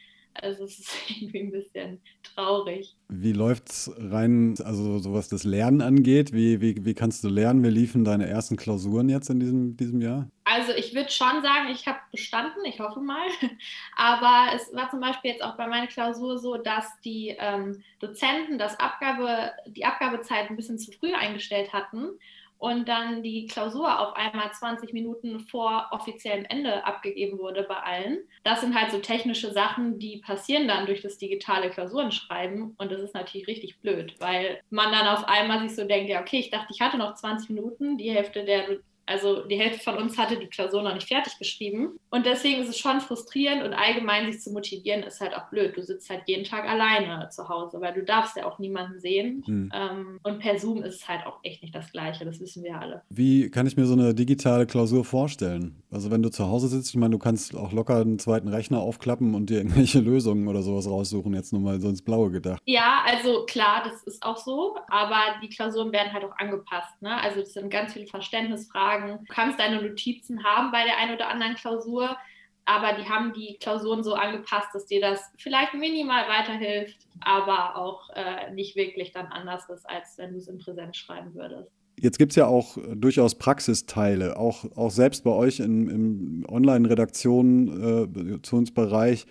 Also 0.42 0.64
es 0.64 0.78
ist 0.78 0.90
irgendwie 1.20 1.40
ein 1.40 1.50
bisschen 1.50 2.00
traurig. 2.22 2.94
Wie 3.08 3.32
läuft 3.32 3.68
es 3.68 3.90
rein, 3.96 4.54
also 4.64 4.98
so 4.98 5.12
was 5.12 5.28
das 5.28 5.44
Lernen 5.44 5.80
angeht? 5.80 6.32
Wie, 6.32 6.60
wie, 6.60 6.84
wie 6.84 6.94
kannst 6.94 7.24
du 7.24 7.28
lernen? 7.28 7.64
Wie 7.64 7.68
liefen 7.68 8.04
deine 8.04 8.26
ersten 8.26 8.56
Klausuren 8.56 9.08
jetzt 9.08 9.30
in 9.30 9.40
diesem, 9.40 9.76
diesem 9.76 10.00
Jahr? 10.00 10.28
Also 10.44 10.72
ich 10.72 10.94
würde 10.94 11.10
schon 11.10 11.42
sagen, 11.42 11.68
ich 11.70 11.86
habe 11.86 11.98
bestanden, 12.10 12.64
ich 12.64 12.80
hoffe 12.80 13.00
mal. 13.00 13.26
Aber 13.96 14.54
es 14.54 14.74
war 14.74 14.90
zum 14.90 15.00
Beispiel 15.00 15.32
jetzt 15.32 15.42
auch 15.42 15.56
bei 15.56 15.66
meiner 15.66 15.86
Klausur 15.86 16.38
so, 16.38 16.56
dass 16.56 16.86
die 17.04 17.36
ähm, 17.38 17.82
Dozenten 18.00 18.58
das 18.58 18.78
Abgabe, 18.80 19.52
die 19.66 19.84
Abgabezeit 19.84 20.50
ein 20.50 20.56
bisschen 20.56 20.78
zu 20.78 20.92
früh 20.92 21.12
eingestellt 21.12 21.72
hatten 21.72 22.10
und 22.58 22.88
dann 22.88 23.22
die 23.22 23.46
Klausur 23.46 24.00
auf 24.00 24.16
einmal 24.16 24.52
20 24.52 24.92
Minuten 24.92 25.40
vor 25.40 25.88
offiziellem 25.92 26.44
Ende 26.48 26.84
abgegeben 26.84 27.38
wurde 27.38 27.62
bei 27.62 27.76
allen. 27.76 28.18
Das 28.44 28.60
sind 28.60 28.78
halt 28.78 28.90
so 28.90 28.98
technische 28.98 29.52
Sachen, 29.52 29.98
die 29.98 30.18
passieren 30.18 30.68
dann 30.68 30.86
durch 30.86 31.00
das 31.00 31.18
digitale 31.18 31.70
Klausurenschreiben 31.70 32.74
und 32.76 32.92
das 32.92 33.00
ist 33.00 33.14
natürlich 33.14 33.46
richtig 33.46 33.78
blöd, 33.80 34.14
weil 34.18 34.60
man 34.70 34.92
dann 34.92 35.06
auf 35.06 35.26
einmal 35.28 35.60
sich 35.60 35.76
so 35.76 35.84
denkt, 35.84 36.10
ja 36.10 36.20
okay, 36.20 36.40
ich 36.40 36.50
dachte, 36.50 36.72
ich 36.72 36.80
hatte 36.80 36.98
noch 36.98 37.14
20 37.14 37.50
Minuten, 37.50 37.96
die 37.96 38.10
Hälfte 38.10 38.44
der 38.44 38.78
also 39.08 39.44
die 39.44 39.58
Hälfte 39.58 39.82
von 39.82 39.96
uns 39.96 40.18
hatte 40.18 40.38
die 40.38 40.46
Klausur 40.46 40.82
noch 40.82 40.94
nicht 40.94 41.08
fertig 41.08 41.38
geschrieben. 41.38 41.98
Und 42.10 42.26
deswegen 42.26 42.62
ist 42.62 42.68
es 42.68 42.78
schon 42.78 43.00
frustrierend 43.00 43.62
und 43.62 43.72
allgemein 43.72 44.30
sich 44.30 44.40
zu 44.40 44.52
motivieren 44.52 45.02
ist 45.02 45.20
halt 45.20 45.34
auch 45.34 45.48
blöd. 45.50 45.76
Du 45.76 45.82
sitzt 45.82 46.10
halt 46.10 46.22
jeden 46.26 46.44
Tag 46.44 46.68
alleine 46.68 47.28
zu 47.30 47.48
Hause, 47.48 47.80
weil 47.80 47.94
du 47.94 48.04
darfst 48.04 48.36
ja 48.36 48.46
auch 48.46 48.58
niemanden 48.58 49.00
sehen. 49.00 49.42
Hm. 49.46 49.72
Ähm, 49.74 50.20
und 50.22 50.38
per 50.40 50.58
Zoom 50.58 50.82
ist 50.82 50.96
es 50.96 51.08
halt 51.08 51.26
auch 51.26 51.40
echt 51.42 51.62
nicht 51.62 51.74
das 51.74 51.90
Gleiche, 51.90 52.24
das 52.24 52.40
wissen 52.40 52.62
wir 52.62 52.78
alle. 52.78 53.02
Wie 53.08 53.50
kann 53.50 53.66
ich 53.66 53.76
mir 53.76 53.86
so 53.86 53.94
eine 53.94 54.14
digitale 54.14 54.66
Klausur 54.66 55.04
vorstellen? 55.04 55.82
Also 55.90 56.10
wenn 56.10 56.22
du 56.22 56.30
zu 56.30 56.46
Hause 56.46 56.68
sitzt, 56.68 56.90
ich 56.90 56.96
meine, 56.96 57.12
du 57.12 57.18
kannst 57.18 57.56
auch 57.56 57.72
locker 57.72 57.96
einen 57.96 58.18
zweiten 58.18 58.48
Rechner 58.48 58.80
aufklappen 58.80 59.34
und 59.34 59.48
dir 59.48 59.58
irgendwelche 59.58 60.00
Lösungen 60.00 60.46
oder 60.46 60.62
sowas 60.62 60.86
raussuchen, 60.86 61.32
jetzt 61.32 61.52
nur 61.52 61.62
mal 61.62 61.80
so 61.80 61.88
ins 61.88 62.02
Blaue 62.02 62.30
gedacht. 62.30 62.60
Ja, 62.66 63.04
also 63.06 63.46
klar, 63.46 63.84
das 63.84 64.02
ist 64.02 64.22
auch 64.22 64.36
so, 64.36 64.76
aber 64.88 65.40
die 65.42 65.48
Klausuren 65.48 65.92
werden 65.92 66.12
halt 66.12 66.24
auch 66.24 66.36
angepasst. 66.36 67.00
Ne? 67.00 67.18
Also 67.22 67.40
es 67.40 67.54
sind 67.54 67.70
ganz 67.70 67.94
viele 67.94 68.06
Verständnisfragen 68.06 69.18
du 69.18 69.24
kannst 69.28 69.58
deine 69.58 69.82
Notizen 69.82 70.44
haben 70.44 70.70
bei 70.70 70.84
der 70.84 70.98
einen 70.98 71.14
oder 71.14 71.28
anderen 71.28 71.54
Klausur, 71.54 72.16
aber 72.64 72.92
die 72.92 73.08
haben 73.08 73.32
die 73.32 73.56
Klausuren 73.60 74.04
so 74.04 74.14
angepasst, 74.14 74.68
dass 74.74 74.86
dir 74.86 75.00
das 75.00 75.32
vielleicht 75.38 75.72
minimal 75.72 76.28
weiterhilft, 76.28 76.98
aber 77.20 77.76
auch 77.76 78.10
äh, 78.10 78.50
nicht 78.52 78.76
wirklich 78.76 79.12
dann 79.12 79.26
anders 79.26 79.68
ist, 79.70 79.88
als 79.88 80.18
wenn 80.18 80.32
du 80.32 80.38
es 80.38 80.48
in 80.48 80.58
Präsenz 80.58 80.98
schreiben 80.98 81.34
würdest. 81.34 81.77
Jetzt 82.00 82.18
gibt 82.18 82.32
es 82.32 82.36
ja 82.36 82.46
auch 82.46 82.76
äh, 82.76 82.94
durchaus 82.94 83.34
Praxisteile, 83.34 84.36
auch, 84.36 84.64
auch 84.76 84.90
selbst 84.90 85.24
bei 85.24 85.30
euch 85.30 85.60
in, 85.60 85.88
im 85.88 86.44
Online-Redaktionsbereich 86.48 89.26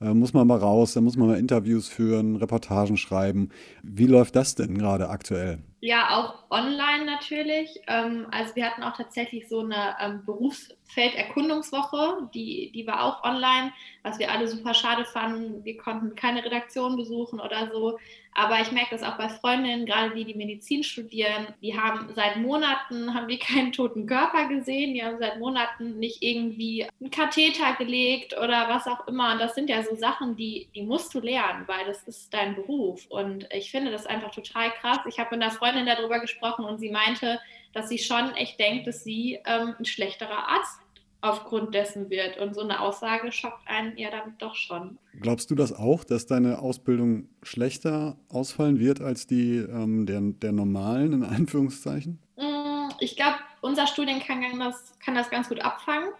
äh, 0.00 0.06
äh, 0.06 0.14
muss 0.14 0.32
man 0.32 0.46
mal 0.46 0.58
raus, 0.58 0.94
da 0.94 1.00
muss 1.00 1.16
man 1.16 1.28
mal 1.28 1.38
Interviews 1.38 1.88
führen, 1.88 2.36
Reportagen 2.36 2.96
schreiben. 2.96 3.48
Wie 3.82 4.06
läuft 4.06 4.36
das 4.36 4.54
denn 4.54 4.78
gerade 4.78 5.08
aktuell? 5.08 5.58
Ja, 5.84 6.16
auch 6.16 6.44
online 6.48 7.06
natürlich. 7.06 7.80
Ähm, 7.88 8.28
also 8.30 8.54
wir 8.54 8.66
hatten 8.66 8.84
auch 8.84 8.96
tatsächlich 8.96 9.48
so 9.48 9.58
eine 9.60 9.96
ähm, 10.00 10.24
Berufsfelderkundungswoche, 10.24 12.30
die, 12.32 12.70
die 12.72 12.86
war 12.86 13.02
auch 13.02 13.24
online, 13.24 13.72
was 14.04 14.20
wir 14.20 14.30
alle 14.30 14.46
super 14.46 14.74
schade 14.74 15.04
fanden. 15.04 15.64
Wir 15.64 15.76
konnten 15.76 16.14
keine 16.14 16.44
Redaktion 16.44 16.96
besuchen 16.96 17.40
oder 17.40 17.68
so. 17.72 17.98
Aber 18.34 18.60
ich 18.60 18.72
merke 18.72 18.96
das 18.96 19.02
auch 19.02 19.18
bei 19.18 19.28
Freundinnen, 19.28 19.84
gerade 19.84 20.14
die, 20.14 20.24
die 20.24 20.34
Medizin 20.34 20.82
studieren, 20.82 21.48
die 21.60 21.78
haben 21.78 22.08
seit 22.14 22.36
Monaten, 22.36 23.12
haben 23.12 23.28
wir 23.28 23.38
keinen 23.38 23.72
toten 23.72 24.06
Körper 24.06 24.48
gesehen, 24.48 24.94
die 24.94 25.04
haben 25.04 25.18
seit 25.18 25.38
Monaten 25.38 25.98
nicht 25.98 26.22
irgendwie 26.22 26.86
einen 27.00 27.10
Katheter 27.10 27.74
gelegt 27.76 28.34
oder 28.38 28.68
was 28.70 28.86
auch 28.86 29.06
immer. 29.06 29.32
Und 29.32 29.38
das 29.38 29.54
sind 29.54 29.68
ja 29.68 29.82
so 29.82 29.94
Sachen, 29.96 30.36
die, 30.36 30.68
die 30.74 30.82
musst 30.82 31.12
du 31.14 31.20
lernen, 31.20 31.68
weil 31.68 31.84
das 31.86 32.04
ist 32.04 32.32
dein 32.32 32.54
Beruf. 32.54 33.06
Und 33.10 33.46
ich 33.52 33.70
finde 33.70 33.90
das 33.90 34.06
einfach 34.06 34.30
total 34.30 34.70
krass. 34.80 35.00
Ich 35.06 35.18
habe 35.18 35.36
mit 35.36 35.44
einer 35.44 35.52
Freundin 35.52 35.71
darüber 35.86 36.20
gesprochen 36.20 36.64
und 36.64 36.78
sie 36.78 36.90
meinte, 36.90 37.40
dass 37.72 37.88
sie 37.88 37.98
schon 37.98 38.34
echt 38.34 38.58
denkt, 38.60 38.86
dass 38.86 39.02
sie 39.02 39.38
ähm, 39.46 39.74
ein 39.78 39.84
schlechterer 39.84 40.48
Arzt 40.48 40.80
aufgrund 41.22 41.74
dessen 41.74 42.10
wird. 42.10 42.38
Und 42.38 42.54
so 42.54 42.60
eine 42.62 42.80
Aussage 42.80 43.30
schockt 43.32 43.66
einen 43.66 43.96
ja 43.96 44.10
damit 44.10 44.42
doch 44.42 44.56
schon. 44.56 44.98
Glaubst 45.20 45.50
du 45.50 45.54
das 45.54 45.72
auch, 45.72 46.04
dass 46.04 46.26
deine 46.26 46.58
Ausbildung 46.58 47.28
schlechter 47.42 48.16
ausfallen 48.28 48.78
wird 48.80 49.00
als 49.00 49.26
die 49.26 49.56
ähm, 49.56 50.04
der, 50.04 50.20
der 50.20 50.52
normalen, 50.52 51.12
in 51.12 51.24
Anführungszeichen? 51.24 52.18
Mm, 52.36 52.90
ich 52.98 53.16
glaube, 53.16 53.36
unser 53.60 53.86
Studiengang 53.86 54.58
das, 54.58 54.98
kann 54.98 55.14
das 55.14 55.30
ganz 55.30 55.48
gut 55.48 55.60
abfangen. 55.60 56.10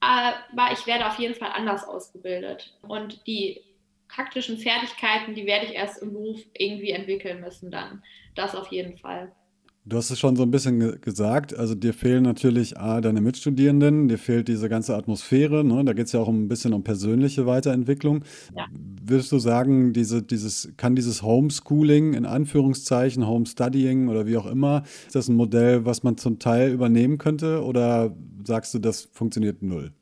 Aber 0.00 0.72
ich 0.72 0.86
werde 0.86 1.06
auf 1.06 1.18
jeden 1.18 1.34
Fall 1.34 1.50
anders 1.54 1.84
ausgebildet. 1.84 2.76
Und 2.82 3.26
die 3.26 3.62
praktischen 4.14 4.58
Fertigkeiten, 4.58 5.34
die 5.34 5.46
werde 5.46 5.66
ich 5.66 5.74
erst 5.74 6.02
im 6.02 6.12
Beruf 6.12 6.40
irgendwie 6.56 6.90
entwickeln 6.90 7.40
müssen 7.40 7.70
dann. 7.70 8.02
Das 8.34 8.54
auf 8.54 8.68
jeden 8.68 8.96
Fall. 8.98 9.32
Du 9.84 9.96
hast 9.96 10.10
es 10.10 10.20
schon 10.20 10.36
so 10.36 10.44
ein 10.44 10.52
bisschen 10.52 10.78
ge 10.78 10.98
gesagt. 11.00 11.56
Also 11.58 11.74
dir 11.74 11.92
fehlen 11.92 12.22
natürlich 12.22 12.78
A, 12.78 13.00
deine 13.00 13.20
Mitstudierenden, 13.20 14.06
dir 14.06 14.18
fehlt 14.18 14.46
diese 14.46 14.68
ganze 14.68 14.94
Atmosphäre. 14.94 15.64
Ne? 15.64 15.84
Da 15.84 15.92
geht 15.92 16.06
es 16.06 16.12
ja 16.12 16.20
auch 16.20 16.28
ein 16.28 16.46
bisschen 16.46 16.72
um 16.72 16.84
persönliche 16.84 17.46
Weiterentwicklung. 17.46 18.22
Ja. 18.56 18.66
Würdest 18.70 19.32
du 19.32 19.40
sagen, 19.40 19.92
diese, 19.92 20.22
dieses, 20.22 20.72
kann 20.76 20.94
dieses 20.94 21.22
Homeschooling 21.22 22.14
in 22.14 22.26
Anführungszeichen, 22.26 23.26
Homestudying 23.26 24.08
oder 24.08 24.26
wie 24.26 24.36
auch 24.36 24.46
immer, 24.46 24.84
ist 25.06 25.16
das 25.16 25.28
ein 25.28 25.34
Modell, 25.34 25.84
was 25.84 26.04
man 26.04 26.16
zum 26.16 26.38
Teil 26.38 26.70
übernehmen 26.70 27.18
könnte? 27.18 27.64
Oder 27.64 28.14
sagst 28.44 28.74
du, 28.74 28.78
das 28.78 29.08
funktioniert 29.12 29.62
null? 29.62 29.92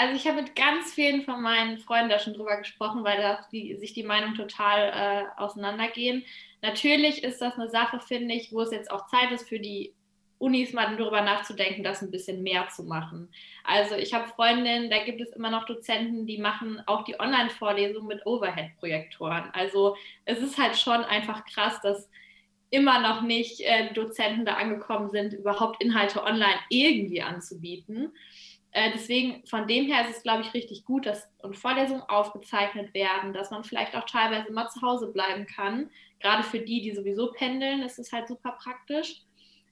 Also 0.00 0.14
ich 0.14 0.26
habe 0.26 0.40
mit 0.40 0.56
ganz 0.56 0.94
vielen 0.94 1.24
von 1.24 1.42
meinen 1.42 1.76
Freunden 1.76 2.08
da 2.08 2.18
schon 2.18 2.32
drüber 2.32 2.56
gesprochen, 2.56 3.04
weil 3.04 3.20
da 3.20 3.46
die, 3.52 3.76
sich 3.76 3.92
die 3.92 4.02
Meinungen 4.02 4.34
total 4.34 4.88
äh, 4.88 5.40
auseinandergehen. 5.40 6.24
Natürlich 6.62 7.22
ist 7.22 7.42
das 7.42 7.58
eine 7.58 7.68
Sache, 7.68 8.00
finde 8.00 8.34
ich, 8.34 8.50
wo 8.50 8.62
es 8.62 8.70
jetzt 8.70 8.90
auch 8.90 9.08
Zeit 9.08 9.30
ist 9.30 9.46
für 9.46 9.60
die 9.60 9.92
Unis 10.38 10.72
mal 10.72 10.96
darüber 10.96 11.20
nachzudenken, 11.20 11.84
das 11.84 12.00
ein 12.00 12.10
bisschen 12.10 12.42
mehr 12.42 12.66
zu 12.70 12.84
machen. 12.84 13.28
Also 13.62 13.94
ich 13.94 14.14
habe 14.14 14.26
Freundinnen, 14.28 14.88
da 14.88 15.04
gibt 15.04 15.20
es 15.20 15.36
immer 15.36 15.50
noch 15.50 15.66
Dozenten, 15.66 16.26
die 16.26 16.38
machen 16.38 16.82
auch 16.86 17.04
die 17.04 17.20
Online-Vorlesung 17.20 18.06
mit 18.06 18.24
Overhead-Projektoren. 18.24 19.50
Also 19.52 19.96
es 20.24 20.38
ist 20.38 20.56
halt 20.56 20.78
schon 20.78 21.04
einfach 21.04 21.44
krass, 21.44 21.78
dass 21.82 22.08
immer 22.70 23.00
noch 23.00 23.20
nicht 23.20 23.60
äh, 23.60 23.92
Dozenten 23.92 24.46
da 24.46 24.54
angekommen 24.54 25.10
sind, 25.10 25.34
überhaupt 25.34 25.82
Inhalte 25.82 26.22
online 26.22 26.58
irgendwie 26.70 27.20
anzubieten. 27.20 28.14
Äh, 28.72 28.92
deswegen, 28.94 29.44
von 29.46 29.66
dem 29.66 29.86
her 29.86 30.08
ist 30.08 30.18
es, 30.18 30.22
glaube 30.22 30.42
ich, 30.42 30.54
richtig 30.54 30.84
gut, 30.84 31.06
dass 31.06 31.28
und 31.38 31.56
Vorlesungen 31.56 32.02
aufgezeichnet 32.02 32.94
werden, 32.94 33.32
dass 33.32 33.50
man 33.50 33.64
vielleicht 33.64 33.96
auch 33.96 34.04
teilweise 34.04 34.52
mal 34.52 34.68
zu 34.68 34.80
Hause 34.82 35.12
bleiben 35.12 35.46
kann. 35.46 35.90
Gerade 36.20 36.42
für 36.42 36.60
die, 36.60 36.80
die 36.82 36.94
sowieso 36.94 37.32
pendeln, 37.32 37.82
ist 37.82 37.98
es 37.98 38.12
halt 38.12 38.28
super 38.28 38.56
praktisch. 38.62 39.22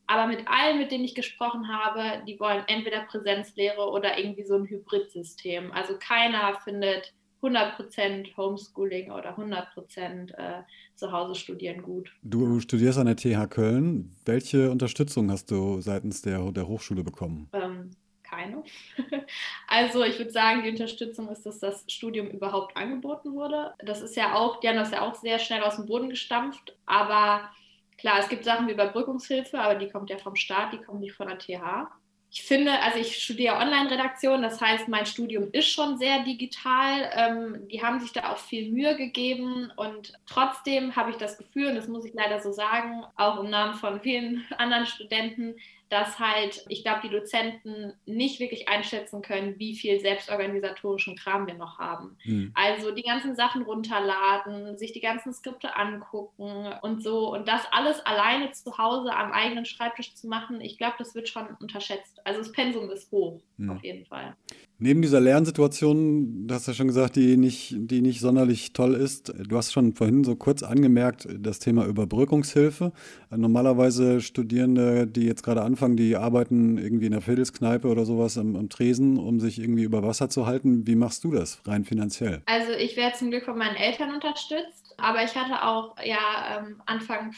Aber 0.07 0.26
mit 0.26 0.49
allen, 0.49 0.78
mit 0.78 0.90
denen 0.90 1.05
ich 1.05 1.14
gesprochen 1.14 1.69
habe, 1.69 2.25
die 2.26 2.40
wollen 2.40 2.64
entweder 2.67 3.00
Präsenzlehre 3.02 3.90
oder 3.90 4.19
irgendwie 4.19 4.45
so 4.45 4.55
ein 4.55 4.64
Hybridsystem. 4.64 5.71
Also 5.71 5.97
keiner 5.99 6.59
findet 6.64 7.12
100% 7.43 8.37
Homeschooling 8.37 9.12
oder 9.12 9.38
100% 9.38 10.33
äh, 10.33 10.62
zu 10.95 11.12
Hause 11.12 11.35
studieren 11.35 11.83
gut. 11.83 12.11
Du 12.23 12.59
studierst 12.59 12.99
an 12.99 13.07
der 13.07 13.17
TH 13.17 13.49
Köln. 13.49 14.17
Welche 14.25 14.71
Unterstützung 14.71 15.31
hast 15.31 15.50
du 15.50 15.81
seitens 15.83 16.23
der, 16.23 16.50
der 16.52 16.67
Hochschule 16.67 17.05
bekommen? 17.05 17.49
Ähm, 17.52 17.90
keine. 18.29 18.63
Also 19.67 20.03
ich 20.03 20.19
würde 20.19 20.31
sagen, 20.31 20.63
die 20.63 20.71
Unterstützung 20.71 21.29
ist, 21.29 21.45
dass 21.45 21.59
das 21.59 21.85
Studium 21.89 22.29
überhaupt 22.29 22.77
angeboten 22.77 23.35
wurde. 23.35 23.75
Das 23.79 24.01
ist 24.01 24.17
ja 24.17 24.35
auch, 24.35 24.61
die 24.61 24.69
haben 24.69 24.77
das 24.77 24.91
ja 24.91 25.03
auch 25.03 25.15
sehr 25.15 25.39
schnell 25.39 25.63
aus 25.63 25.77
dem 25.77 25.87
Boden 25.87 26.11
gestampft. 26.11 26.77
Aber 26.87 27.51
klar, 27.99 28.19
es 28.19 28.29
gibt 28.29 28.45
Sachen 28.45 28.67
wie 28.67 28.73
Überbrückungshilfe, 28.73 29.59
aber 29.61 29.75
die 29.75 29.91
kommt 29.91 30.11
ja 30.11 30.19
vom 30.19 30.37
Staat, 30.37 30.73
die 30.73 30.79
kommt 30.79 31.01
nicht 31.01 31.15
von 31.15 31.29
der 31.29 31.39
TH. 31.39 31.89
Ich 32.31 32.43
finde, 32.43 32.79
also 32.83 32.99
ich 32.99 33.23
studiere 33.23 33.57
Online-Redaktion, 33.57 34.43
das 34.43 34.61
heißt, 34.61 34.87
mein 34.87 35.07
Studium 35.07 35.49
ist 35.53 35.71
schon 35.71 35.97
sehr 35.97 36.25
digital. 36.25 37.11
Ähm, 37.15 37.69
die 37.69 37.83
haben 37.83 38.01
sich 38.01 38.13
da 38.13 38.31
auch 38.33 38.37
viel 38.37 38.71
Mühe 38.71 38.97
gegeben 38.97 39.73
und 39.77 40.13
trotzdem 40.27 40.95
habe 40.95 41.11
ich 41.11 41.17
das 41.17 41.39
Gefühl, 41.39 41.69
und 41.69 41.77
das 41.77 41.89
muss 41.89 42.05
ich 42.05 42.13
leider 42.13 42.41
so 42.41 42.53
sagen, 42.53 43.03
auch 43.17 43.41
im 43.41 43.49
Namen 43.49 43.75
von 43.75 44.01
vielen 44.01 44.47
anderen 44.59 44.85
Studenten, 44.85 45.55
dass 45.88 46.18
halt, 46.18 46.64
ich 46.68 46.83
glaube, 46.83 47.00
die 47.02 47.11
Dozenten 47.11 47.95
nicht 48.07 48.40
wirklich 48.40 48.68
einschätzen 48.68 49.23
können, 49.23 49.59
wie 49.59 49.75
viel 49.75 50.00
selbstorganisatorischen 50.00 51.16
Kram 51.16 51.47
wir 51.47 51.54
noch 51.54 51.78
haben. 51.78 52.16
Mhm. 52.25 52.52
Also 52.54 52.90
die 52.95 53.02
ganzen 53.02 53.35
Sachen 53.35 53.62
runterladen, 53.62 54.76
sich 54.76 54.92
die 54.92 55.00
ganzen 55.00 55.33
Skripte 55.33 55.76
angucken 55.76 56.73
und 56.83 57.02
so 57.02 57.33
und 57.33 57.49
das 57.49 57.62
alles 57.71 58.04
alleine 58.04 58.50
zu 58.52 58.76
Hause 58.76 59.14
am 59.14 59.33
eigenen 59.33 59.64
Schreibtisch 59.64 60.14
zu 60.14 60.28
machen, 60.28 60.61
ich 60.61 60.78
glaube, 60.78 60.97
das 60.99 61.14
wird 61.14 61.28
schon 61.28 61.49
unterschätzt. 61.61 62.21
Also 62.25 62.40
das 62.40 62.52
Pensum 62.52 62.90
ist 62.90 63.11
hoch, 63.11 63.40
mhm. 63.57 63.71
auf 63.71 63.83
jeden 63.83 64.04
Fall. 64.07 64.37
Neben 64.81 65.03
dieser 65.03 65.19
Lernsituation, 65.19 66.47
du 66.47 66.55
hast 66.55 66.69
ja 66.69 66.73
schon 66.73 66.87
gesagt, 66.87 67.17
die 67.17 67.37
nicht, 67.37 67.75
die 67.77 68.01
nicht 68.01 68.21
sonderlich 68.21 68.73
toll 68.73 68.95
ist, 68.95 69.35
du 69.37 69.57
hast 69.57 69.73
schon 69.73 69.93
vorhin 69.93 70.23
so 70.23 70.37
kurz 70.37 70.63
angemerkt, 70.63 71.27
das 71.37 71.59
Thema 71.59 71.85
Überbrückungshilfe. 71.85 72.93
Normalerweise 73.31 74.21
Studierende, 74.21 75.09
die 75.09 75.27
jetzt 75.27 75.43
gerade 75.43 75.63
anfangen, 75.63 75.97
die 75.97 76.15
arbeiten 76.15 76.79
irgendwie 76.79 77.07
in 77.07 77.13
der 77.13 77.23
Viertelskneipe 77.23 77.89
oder 77.89 78.05
sowas 78.05 78.39
am, 78.39 78.55
am 78.55 78.69
Tresen, 78.69 79.19
um 79.19 79.41
sich 79.41 79.59
irgendwie 79.59 79.83
über 79.83 80.05
Wasser 80.05 80.31
zu 80.31 80.47
halten. 80.47 80.87
Wie 80.87 80.95
machst 80.95 81.25
du 81.25 81.33
das 81.33 81.61
rein 81.67 81.85
finanziell? 81.85 82.43
Also 82.47 82.71
ich 82.73 82.97
werde 82.97 83.17
zum 83.17 83.31
Glück 83.31 83.47
von 83.47 83.59
meinen 83.59 83.75
Eltern 83.75 84.15
unterstützt, 84.15 84.95
aber 84.97 85.25
ich 85.25 85.35
hatte 85.35 85.65
auch 85.67 85.97
ja 86.05 86.61
ähm, 86.61 86.81
Anfang 86.87 87.33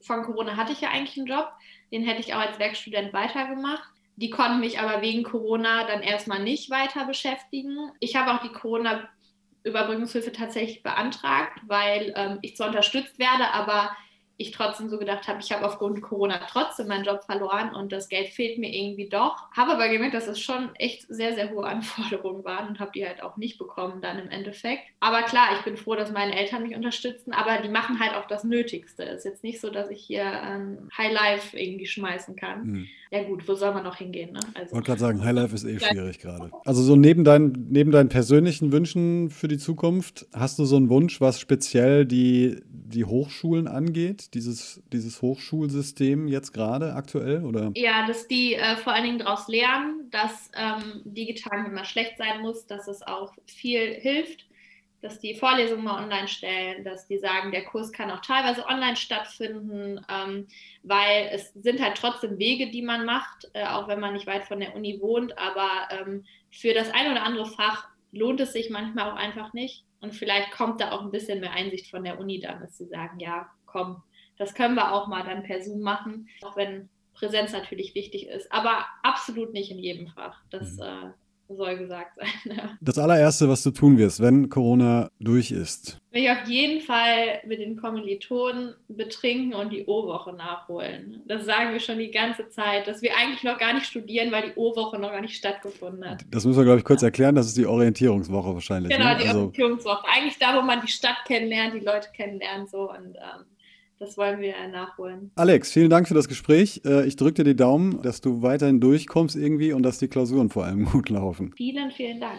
von 0.00 0.22
Corona 0.22 0.56
hatte 0.56 0.72
ich 0.72 0.80
ja 0.80 0.90
eigentlich 0.90 1.18
einen 1.18 1.26
Job, 1.26 1.48
den 1.90 2.04
hätte 2.04 2.20
ich 2.20 2.34
auch 2.34 2.40
als 2.40 2.60
Werkstudent 2.60 3.12
weitergemacht. 3.12 3.93
Die 4.16 4.30
konnten 4.30 4.60
mich 4.60 4.78
aber 4.78 5.02
wegen 5.02 5.24
Corona 5.24 5.84
dann 5.84 6.02
erstmal 6.02 6.42
nicht 6.42 6.70
weiter 6.70 7.04
beschäftigen. 7.04 7.90
Ich 8.00 8.14
habe 8.14 8.32
auch 8.32 8.42
die 8.42 8.52
Corona-Überbrückungshilfe 8.52 10.32
tatsächlich 10.32 10.82
beantragt, 10.82 11.60
weil 11.66 12.12
ähm, 12.16 12.38
ich 12.42 12.56
zwar 12.56 12.68
unterstützt 12.68 13.18
werde, 13.18 13.50
aber 13.52 13.96
ich 14.36 14.50
trotzdem 14.50 14.88
so 14.88 14.98
gedacht 14.98 15.28
habe, 15.28 15.40
ich 15.40 15.52
habe 15.52 15.64
aufgrund 15.64 16.02
Corona 16.02 16.40
trotzdem 16.48 16.88
meinen 16.88 17.04
Job 17.04 17.22
verloren 17.24 17.74
und 17.74 17.92
das 17.92 18.08
Geld 18.08 18.28
fehlt 18.28 18.58
mir 18.58 18.72
irgendwie 18.72 19.08
doch. 19.08 19.50
Habe 19.52 19.72
aber 19.72 19.88
gemerkt, 19.88 20.14
dass 20.14 20.26
es 20.26 20.40
schon 20.40 20.74
echt 20.74 21.06
sehr, 21.08 21.34
sehr 21.34 21.50
hohe 21.50 21.64
Anforderungen 21.66 22.44
waren 22.44 22.68
und 22.68 22.80
habe 22.80 22.90
die 22.94 23.06
halt 23.06 23.22
auch 23.22 23.36
nicht 23.36 23.58
bekommen 23.58 24.00
dann 24.00 24.18
im 24.18 24.28
Endeffekt. 24.30 24.82
Aber 25.00 25.22
klar, 25.22 25.48
ich 25.56 25.64
bin 25.64 25.76
froh, 25.76 25.94
dass 25.94 26.10
meine 26.10 26.36
Eltern 26.36 26.62
mich 26.62 26.74
unterstützen, 26.74 27.32
aber 27.32 27.62
die 27.62 27.68
machen 27.68 28.00
halt 28.00 28.14
auch 28.14 28.26
das 28.26 28.42
Nötigste. 28.42 29.04
Es 29.04 29.18
ist 29.18 29.24
jetzt 29.24 29.44
nicht 29.44 29.60
so, 29.60 29.70
dass 29.70 29.90
ich 29.90 30.02
hier 30.04 30.24
ähm, 30.24 30.88
High 30.96 31.12
Life 31.12 31.56
irgendwie 31.56 31.86
schmeißen 31.86 32.34
kann. 32.34 32.66
Mhm. 32.66 32.88
Ja 33.10 33.22
gut, 33.22 33.46
wo 33.46 33.54
soll 33.54 33.72
man 33.72 33.84
noch 33.84 33.96
hingehen? 33.96 34.32
Ne? 34.32 34.40
Also, 34.54 34.66
ich 34.66 34.72
wollte 34.72 34.86
gerade 34.86 35.00
sagen, 35.00 35.24
High 35.24 35.34
Life 35.34 35.54
ist 35.54 35.64
eh 35.64 35.78
schwierig 35.78 36.18
gerade. 36.18 36.50
Also 36.64 36.82
so 36.82 36.96
neben, 36.96 37.22
dein, 37.22 37.66
neben 37.70 37.92
deinen 37.92 38.08
persönlichen 38.08 38.72
Wünschen 38.72 39.30
für 39.30 39.46
die 39.46 39.58
Zukunft, 39.58 40.26
hast 40.32 40.58
du 40.58 40.64
so 40.64 40.76
einen 40.76 40.88
Wunsch, 40.88 41.20
was 41.20 41.38
speziell 41.38 42.06
die, 42.06 42.60
die 42.94 43.04
Hochschulen 43.04 43.68
angeht, 43.68 44.34
dieses, 44.34 44.82
dieses 44.92 45.22
Hochschulsystem 45.22 46.28
jetzt 46.28 46.52
gerade 46.52 46.94
aktuell? 46.94 47.44
Oder? 47.44 47.72
Ja, 47.74 48.06
dass 48.06 48.28
die 48.28 48.54
äh, 48.54 48.76
vor 48.76 48.92
allen 48.92 49.04
Dingen 49.04 49.18
daraus 49.18 49.48
lernen, 49.48 50.08
dass 50.10 50.50
ähm, 50.56 51.02
digital 51.04 51.66
immer 51.66 51.84
schlecht 51.84 52.16
sein 52.18 52.40
muss, 52.40 52.66
dass 52.66 52.88
es 52.88 53.02
auch 53.02 53.32
viel 53.46 53.94
hilft 53.94 54.46
dass 55.04 55.20
die 55.20 55.34
Vorlesungen 55.34 55.84
mal 55.84 56.02
online 56.02 56.28
stellen, 56.28 56.82
dass 56.82 57.06
die 57.06 57.18
sagen, 57.18 57.52
der 57.52 57.66
Kurs 57.66 57.92
kann 57.92 58.10
auch 58.10 58.22
teilweise 58.22 58.66
online 58.66 58.96
stattfinden, 58.96 60.00
ähm, 60.08 60.46
weil 60.82 61.28
es 61.30 61.52
sind 61.52 61.82
halt 61.82 61.98
trotzdem 61.98 62.38
Wege, 62.38 62.70
die 62.70 62.80
man 62.80 63.04
macht, 63.04 63.50
äh, 63.52 63.66
auch 63.66 63.86
wenn 63.86 64.00
man 64.00 64.14
nicht 64.14 64.26
weit 64.26 64.46
von 64.46 64.60
der 64.60 64.74
Uni 64.74 64.98
wohnt. 65.02 65.36
Aber 65.36 65.68
ähm, 65.90 66.24
für 66.50 66.72
das 66.72 66.90
ein 66.90 67.12
oder 67.12 67.22
andere 67.22 67.44
Fach 67.44 67.86
lohnt 68.12 68.40
es 68.40 68.54
sich 68.54 68.70
manchmal 68.70 69.10
auch 69.10 69.16
einfach 69.16 69.52
nicht. 69.52 69.84
Und 70.04 70.14
vielleicht 70.14 70.52
kommt 70.52 70.82
da 70.82 70.92
auch 70.92 71.00
ein 71.00 71.10
bisschen 71.10 71.40
mehr 71.40 71.52
Einsicht 71.52 71.90
von 71.90 72.04
der 72.04 72.20
Uni 72.20 72.38
dann, 72.38 72.60
dass 72.60 72.76
sie 72.76 72.84
sagen, 72.84 73.20
ja, 73.20 73.48
komm, 73.64 74.02
das 74.36 74.52
können 74.54 74.74
wir 74.74 74.92
auch 74.92 75.06
mal 75.06 75.24
dann 75.24 75.44
per 75.44 75.62
Zoom 75.62 75.80
machen, 75.80 76.28
auch 76.42 76.56
wenn 76.56 76.90
Präsenz 77.14 77.52
natürlich 77.52 77.94
wichtig 77.94 78.28
ist, 78.28 78.52
aber 78.52 78.84
absolut 79.02 79.54
nicht 79.54 79.70
in 79.70 79.78
jedem 79.78 80.08
Fach. 80.08 80.42
Das 80.50 80.76
mhm. 80.76 80.82
äh, 80.82 81.12
soll 81.48 81.78
gesagt 81.78 82.16
sein. 82.16 82.28
Ja. 82.56 82.76
Das 82.80 82.98
allererste, 82.98 83.48
was 83.48 83.62
du 83.62 83.70
tun 83.70 83.98
wirst, 83.98 84.20
wenn 84.20 84.48
Corona 84.48 85.10
durch 85.18 85.50
ist. 85.50 85.98
Will 86.12 86.22
ich 86.22 86.30
auf 86.30 86.46
jeden 86.46 86.80
Fall 86.82 87.40
mit 87.46 87.58
den 87.58 87.76
Kommilitonen 87.76 88.74
betrinken 88.88 89.54
und 89.54 89.72
die 89.72 89.86
O-Woche 89.86 90.32
nachholen. 90.32 91.22
Das 91.26 91.44
sagen 91.44 91.72
wir 91.72 91.80
schon 91.80 91.98
die 91.98 92.10
ganze 92.10 92.48
Zeit, 92.50 92.86
dass 92.86 93.02
wir 93.02 93.16
eigentlich 93.16 93.42
noch 93.42 93.58
gar 93.58 93.72
nicht 93.72 93.86
studieren, 93.86 94.30
weil 94.30 94.50
die 94.50 94.52
O-Woche 94.56 94.98
noch 94.98 95.10
gar 95.10 95.20
nicht 95.20 95.36
stattgefunden 95.36 96.08
hat. 96.08 96.22
Das 96.30 96.44
müssen 96.44 96.58
wir, 96.58 96.64
glaube 96.64 96.78
ich, 96.78 96.84
kurz 96.84 97.02
erklären. 97.02 97.34
Das 97.34 97.46
ist 97.46 97.56
die 97.56 97.66
Orientierungswoche 97.66 98.54
wahrscheinlich. 98.54 98.92
Genau, 98.92 99.08
ne? 99.08 99.16
die 99.16 99.26
also 99.26 99.38
Orientierungswoche. 99.40 100.06
Eigentlich 100.14 100.38
da, 100.38 100.56
wo 100.56 100.62
man 100.62 100.80
die 100.80 100.92
Stadt 100.92 101.24
kennenlernt, 101.26 101.74
die 101.74 101.84
Leute 101.84 102.08
kennenlernt 102.14 102.70
so 102.70 102.90
und 102.90 103.16
ähm, 103.16 103.46
das 104.04 104.18
wollen 104.18 104.40
wir 104.40 104.54
nachholen. 104.70 105.30
Alex, 105.34 105.72
vielen 105.72 105.90
Dank 105.90 106.08
für 106.08 106.14
das 106.14 106.28
Gespräch. 106.28 106.82
Äh, 106.84 107.06
ich 107.06 107.16
drücke 107.16 107.34
dir 107.34 107.44
die 107.44 107.56
Daumen, 107.56 108.02
dass 108.02 108.20
du 108.20 108.42
weiterhin 108.42 108.80
durchkommst 108.80 109.36
irgendwie 109.36 109.72
und 109.72 109.82
dass 109.82 109.98
die 109.98 110.08
Klausuren 110.08 110.50
vor 110.50 110.64
allem 110.64 110.84
gut 110.92 111.08
laufen. 111.08 111.52
Vielen, 111.56 111.90
vielen 111.90 112.20
Dank. 112.20 112.38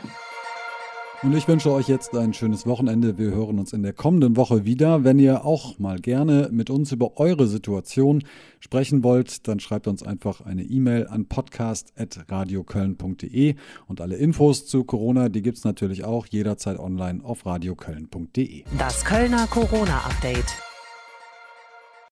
Und 1.24 1.36
ich 1.36 1.48
wünsche 1.48 1.72
euch 1.72 1.88
jetzt 1.88 2.16
ein 2.16 2.34
schönes 2.34 2.68
Wochenende. 2.68 3.18
Wir 3.18 3.32
hören 3.32 3.58
uns 3.58 3.74
in 3.74 3.82
der 3.82 3.94
kommenden 3.94 4.38
Woche 4.38 4.66
wieder. 4.66 5.04
Wenn 5.04 5.18
ihr 5.18 5.44
auch 5.44 5.80
mal 5.80 5.98
gerne 5.98 6.50
mit 6.52 6.70
uns 6.70 6.92
über 6.92 7.18
eure 7.18 7.48
Situation 7.48 8.24
sprechen 8.60 9.04
wollt, 9.04 9.48
dann 9.48 9.60
schreibt 9.60 9.88
uns 9.88 10.04
einfach 10.04 10.42
eine 10.42 10.62
E-Mail 10.62 11.08
an 11.08 11.26
podcast.radioköln.de 11.26 13.56
und 13.88 14.02
alle 14.02 14.18
Infos 14.18 14.68
zu 14.68 14.84
Corona, 14.84 15.30
die 15.30 15.42
gibt 15.42 15.58
es 15.58 15.64
natürlich 15.64 16.04
auch 16.04 16.28
jederzeit 16.28 16.78
online 16.78 17.24
auf 17.24 17.44
radioköln.de. 17.46 18.66
Das 18.78 19.04
Kölner 19.04 19.48
Corona-Update. 19.48 20.65